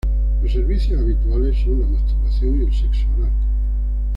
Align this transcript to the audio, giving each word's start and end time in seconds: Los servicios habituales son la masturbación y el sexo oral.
Los 0.41 0.51
servicios 0.53 0.99
habituales 0.99 1.55
son 1.63 1.79
la 1.81 1.85
masturbación 1.87 2.59
y 2.59 2.65
el 2.65 2.73
sexo 2.73 3.05
oral. 3.19 3.31